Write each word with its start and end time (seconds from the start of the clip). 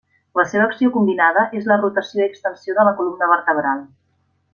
La 0.37 0.43
seva 0.51 0.63
acció 0.67 0.87
combinada 0.95 1.43
és 1.59 1.67
la 1.71 1.77
rotació 1.81 2.23
i 2.23 2.27
extensió 2.29 2.77
de 2.79 2.87
la 2.89 2.95
columna 3.03 3.29
vertebral. 3.37 3.85